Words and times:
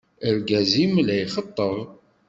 Argaz-im 0.27 0.93
la 1.07 1.15
ixeṭṭeb. 1.25 1.79